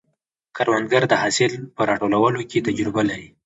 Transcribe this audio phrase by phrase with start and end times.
[0.55, 3.27] کروندګر د حاصل په راټولولو کې تجربه لري